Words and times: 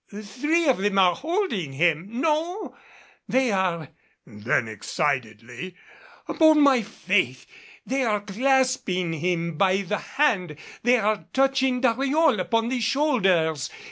Three 0.09 0.67
of 0.67 0.79
them 0.79 0.97
are 0.97 1.13
holding 1.13 1.73
him 1.73 2.07
no 2.09 2.75
they 3.29 3.51
are," 3.51 3.89
and 4.25 4.43
then 4.45 4.67
excitedly, 4.67 5.75
"upon 6.27 6.59
my 6.61 6.81
faith 6.81 7.45
they 7.85 8.01
are 8.03 8.21
clasping 8.21 9.13
him 9.13 9.57
by 9.59 9.83
the 9.83 9.99
hand 9.99 10.55
they 10.81 10.97
are 10.97 11.27
touching 11.33 11.81
Dariol 11.81 12.39
upon 12.41 12.69
the 12.69 12.81
shoulders. 12.81 13.69